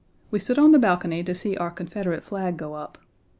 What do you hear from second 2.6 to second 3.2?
up.